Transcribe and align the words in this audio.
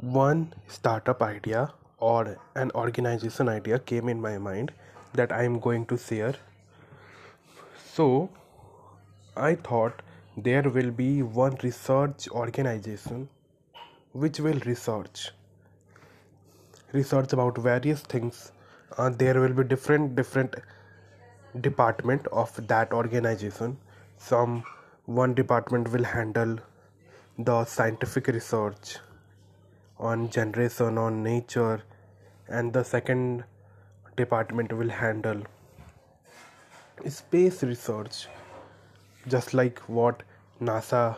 one 0.00 0.54
startup 0.66 1.22
idea 1.22 1.72
or 1.98 2.38
an 2.54 2.70
organization 2.74 3.48
idea 3.48 3.78
came 3.78 4.08
in 4.08 4.18
my 4.20 4.38
mind 4.38 4.72
that 5.12 5.30
I 5.30 5.42
am 5.44 5.58
going 5.60 5.84
to 5.86 5.98
share. 5.98 6.34
So 7.92 8.30
I 9.36 9.56
thought 9.56 10.00
there 10.36 10.62
will 10.62 10.90
be 10.90 11.22
one 11.22 11.58
research 11.62 12.28
organization 12.30 13.28
which 14.12 14.40
will 14.40 14.58
research 14.60 15.32
research 16.92 17.32
about 17.32 17.58
various 17.58 18.00
things. 18.00 18.52
Uh, 18.96 19.10
there 19.10 19.38
will 19.38 19.52
be 19.52 19.64
different 19.64 20.16
different 20.16 20.56
department 21.60 22.26
of 22.28 22.66
that 22.68 22.92
organization. 22.92 23.76
Some 24.16 24.64
one 25.04 25.34
department 25.34 25.92
will 25.92 26.04
handle 26.04 26.58
the 27.38 27.64
scientific 27.66 28.28
research 28.28 28.96
on 30.00 30.28
generation 30.30 30.98
on 30.98 31.22
nature 31.22 31.82
and 32.48 32.72
the 32.72 32.82
second 32.82 33.44
department 34.16 34.72
will 34.72 34.88
handle 34.88 35.42
space 37.08 37.62
research 37.62 38.26
just 39.28 39.54
like 39.54 39.78
what 39.98 40.22
nasa 40.60 41.16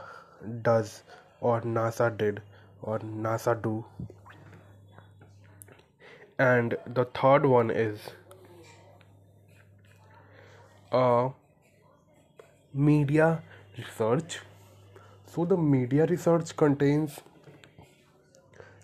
does 0.62 1.02
or 1.40 1.60
nasa 1.62 2.16
did 2.16 2.40
or 2.82 2.98
nasa 3.00 3.60
do. 3.62 3.84
And 6.38 6.76
the 6.86 7.04
third 7.04 7.46
one 7.46 7.70
is 7.70 8.00
uh, 10.90 11.28
media 12.74 13.42
research. 13.78 14.40
So 15.26 15.44
the 15.44 15.56
media 15.56 16.06
research 16.06 16.56
contains 16.56 17.20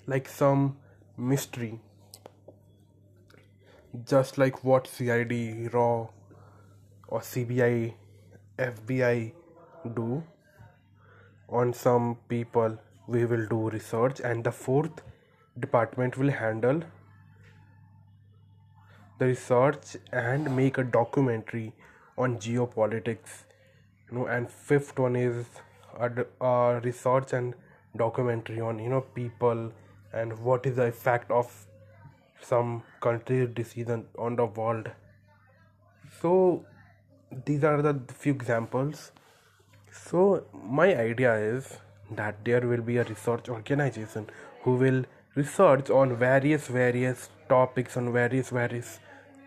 like 0.09 0.29
some 0.29 0.77
mystery. 1.17 1.79
Just 4.05 4.39
like 4.39 4.65
what 4.65 4.87
CID, 4.87 5.73
RAW 5.73 6.11
or 7.09 7.21
CBI, 7.21 7.95
FBI 8.59 9.33
do. 9.95 10.23
On 11.49 11.73
some 11.73 12.17
people 12.29 12.79
we 13.07 13.25
will 13.25 13.47
do 13.47 13.71
research 13.71 14.21
and 14.21 14.45
the 14.45 14.53
fourth 14.53 15.03
department 15.59 16.17
will 16.19 16.31
handle 16.31 16.83
the 19.19 19.27
research 19.27 19.97
and 20.13 20.55
make 20.55 20.79
a 20.79 20.85
documentary 20.85 21.73
on 22.17 22.37
geopolitics. 22.39 23.45
You 24.11 24.19
know 24.19 24.27
and 24.27 24.51
fifth 24.51 24.99
one 24.99 25.17
is 25.17 25.47
a, 25.99 26.27
a 26.41 26.81
research 26.81 27.33
and 27.33 27.55
documentary 27.97 28.61
on 28.61 28.79
you 28.79 28.89
know 28.91 29.01
people 29.01 29.73
and 30.13 30.39
what 30.39 30.67
is 30.67 30.77
the 30.77 30.87
effect 30.87 31.31
of 31.31 31.67
some 32.41 32.83
country's 33.01 33.49
decision 33.49 34.07
on 34.19 34.37
the 34.37 34.47
world? 34.47 34.91
So 36.21 36.65
these 37.45 37.65
are 37.65 37.83
the 37.83 38.01
few 38.13 38.33
examples. 38.33 39.13
So 39.91 40.47
my 40.53 40.95
idea 40.97 41.35
is 41.37 41.79
that 42.11 42.45
there 42.45 42.67
will 42.67 42.83
be 42.83 42.97
a 42.99 43.05
research 43.05 43.49
organization 43.49 44.31
who 44.63 44.77
will 44.77 45.05
research 45.35 45.91
on 45.91 46.17
various 46.17 46.69
various 46.69 47.29
topics 47.49 47.97
on 47.97 48.13
various 48.13 48.51
various 48.51 48.99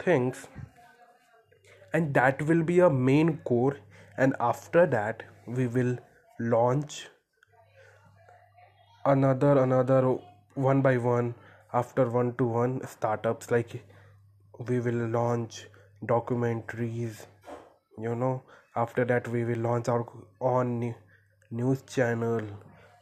things. 0.04 0.48
And 1.94 2.14
that 2.14 2.42
will 2.42 2.64
be 2.64 2.80
a 2.80 2.90
main 2.90 3.38
core. 3.40 3.78
And 4.18 4.36
after 4.40 4.86
that 4.86 5.24
we 5.46 5.68
will 5.68 5.98
launch 6.40 7.08
another 9.06 9.58
another 9.58 10.18
one 10.56 10.82
by 10.82 10.98
one 10.98 11.34
after 11.74 12.10
one 12.10 12.34
to 12.36 12.46
one 12.46 12.86
startups 12.86 13.52
like 13.52 13.84
we 14.68 14.80
will 14.80 15.08
launch 15.08 15.66
documentaries 16.06 17.26
you 17.98 18.16
know. 18.16 18.44
After 18.76 19.04
that 19.06 19.28
we 19.28 19.44
will 19.44 19.60
launch 19.60 19.90
our 19.90 20.06
own 20.40 20.96
news 21.50 21.82
channel. 21.84 22.42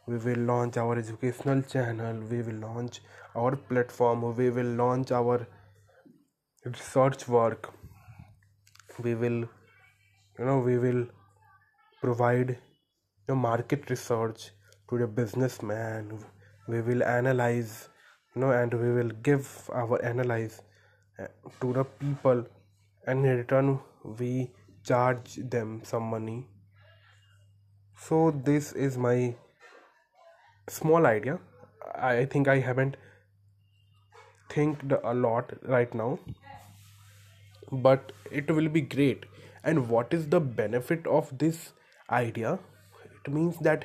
We 0.06 0.16
will 0.18 0.38
launch 0.38 0.76
our 0.76 0.98
educational 0.98 1.62
channel. 1.62 2.20
We 2.28 2.42
will 2.42 2.56
launch 2.56 3.00
our 3.36 3.54
platform. 3.54 4.36
We 4.36 4.50
will 4.50 4.72
launch 4.82 5.12
our 5.12 5.46
research 6.64 7.28
work. 7.28 7.72
We 9.02 9.14
will 9.14 9.48
you 10.38 10.44
know 10.44 10.58
we 10.58 10.78
will 10.78 11.06
provide 12.00 12.58
the 13.26 13.34
market 13.34 13.88
research 13.90 14.50
to 14.88 14.98
the 14.98 15.06
businessman 15.06 16.18
we 16.72 16.80
will 16.88 17.02
analyze 17.02 17.88
you 18.34 18.40
know 18.42 18.50
and 18.60 18.74
we 18.82 18.90
will 18.98 19.12
give 19.28 19.48
our 19.82 20.00
analyze 20.12 20.62
uh, 21.18 21.26
to 21.60 21.72
the 21.78 21.84
people 22.02 22.42
and 23.06 23.26
in 23.26 23.36
return 23.42 23.78
we 24.18 24.50
charge 24.84 25.36
them 25.54 25.80
some 25.84 26.02
money. 26.02 26.46
So 28.08 28.30
this 28.30 28.72
is 28.72 28.96
my 28.96 29.34
small 30.68 31.06
idea. 31.06 31.38
I 31.94 32.24
think 32.24 32.48
i 32.48 32.58
haven't 32.58 32.96
think 34.52 34.82
a 35.04 35.14
lot 35.14 35.52
right 35.74 35.94
now 35.94 36.18
but 37.72 38.12
it 38.30 38.50
will 38.50 38.68
be 38.68 38.80
great. 38.80 39.26
And 39.64 39.88
what 39.88 40.14
is 40.14 40.28
the 40.28 40.40
benefit 40.40 41.06
of 41.06 41.36
this 41.38 41.72
idea? 42.10 42.58
It 43.04 43.32
means 43.32 43.58
that 43.58 43.84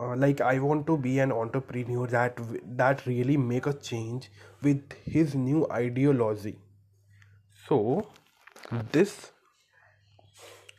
uh, 0.00 0.16
like 0.16 0.40
i 0.40 0.58
want 0.58 0.86
to 0.86 0.96
be 0.96 1.18
an 1.18 1.32
entrepreneur 1.32 2.06
that 2.06 2.38
that 2.82 3.04
really 3.06 3.36
make 3.36 3.66
a 3.66 3.72
change 3.72 4.30
with 4.62 4.92
his 5.04 5.34
new 5.34 5.66
ideology. 5.70 6.58
So 7.68 8.08
this 8.92 9.32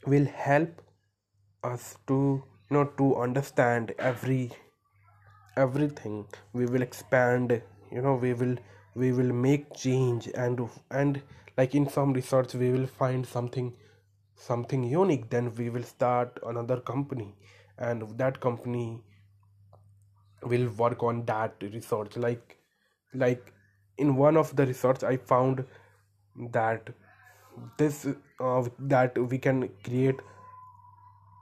will 0.05 0.25
help 0.25 0.81
us 1.63 1.97
to 2.07 2.17
you 2.69 2.77
know 2.77 2.85
to 3.01 3.15
understand 3.15 3.93
every 3.99 4.51
everything. 5.57 6.25
We 6.53 6.65
will 6.65 6.81
expand 6.81 7.61
you 7.91 8.01
know 8.01 8.15
we 8.15 8.33
will 8.33 8.57
we 8.95 9.11
will 9.11 9.33
make 9.33 9.73
change 9.75 10.29
and 10.35 10.67
and 10.89 11.21
like 11.57 11.75
in 11.75 11.87
some 11.89 12.13
research 12.13 12.53
we 12.53 12.71
will 12.71 12.87
find 12.87 13.25
something 13.25 13.73
something 14.35 14.83
unique. 14.83 15.29
Then 15.29 15.53
we 15.55 15.69
will 15.69 15.83
start 15.83 16.39
another 16.45 16.79
company. 16.79 17.35
And 17.77 18.17
that 18.17 18.39
company 18.39 19.03
will 20.43 20.69
work 20.69 21.03
on 21.03 21.25
that 21.25 21.53
research. 21.61 22.17
Like 22.17 22.57
like 23.13 23.53
in 23.97 24.15
one 24.15 24.37
of 24.37 24.55
the 24.55 24.65
research 24.65 25.03
i 25.03 25.17
found 25.17 25.65
that 26.53 26.89
this 27.77 28.07
uh, 28.39 28.63
that 28.79 29.17
we 29.17 29.37
can 29.37 29.69
create 29.83 30.21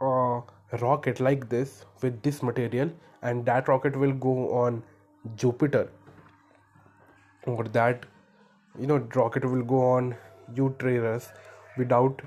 a 0.02 0.42
rocket 0.82 1.20
like 1.20 1.48
this 1.50 1.86
with 2.02 2.22
this 2.24 2.42
material 2.42 2.90
and 3.22 3.46
that 3.46 3.68
rocket 3.68 3.96
will 3.96 4.14
go 4.14 4.50
on 4.52 4.82
jupiter. 5.36 5.90
Or 7.46 7.64
that 7.64 8.06
you 8.80 8.88
know 8.88 8.98
rocket 9.16 9.46
will 9.46 9.64
go 9.64 9.82
on 9.92 10.16
uranus 10.56 11.30
without 11.78 12.22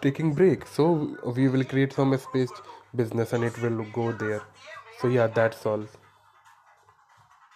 taking 0.00 0.34
break. 0.34 0.66
So 0.66 1.16
we 1.36 1.48
will 1.48 1.64
create 1.64 1.92
some 1.92 2.16
space 2.16 2.52
business 2.94 3.32
and 3.32 3.44
it 3.44 3.60
will 3.62 3.84
go 3.92 4.12
there 4.12 4.42
so 5.00 5.08
yeah 5.08 5.26
that's 5.26 5.64
all 5.66 5.84